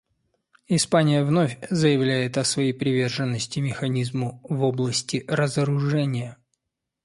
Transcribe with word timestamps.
Испания 0.67 1.23
вновь 1.23 1.59
заявляет 1.69 2.35
о 2.39 2.43
своей 2.43 2.73
приверженности 2.73 3.59
механизму 3.59 4.41
в 4.49 4.63
области 4.63 5.23
разоружения. 5.27 6.39